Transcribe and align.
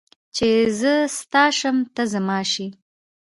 چې 0.35 0.47
زه 0.79 0.93
ستا 1.17 1.43
شم 1.57 1.77
ته 1.95 2.03
زما 2.13 2.39
شې 2.51 2.67